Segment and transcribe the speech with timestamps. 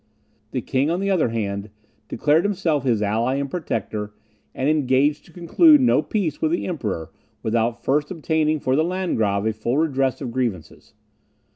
[0.49, 1.69] The king, on the other hand,
[2.07, 4.15] declared himself his ally and protector;
[4.55, 7.11] and engaged to conclude no peace with the Emperor
[7.43, 10.95] without first obtaining for the Landgrave a full redress of grievances.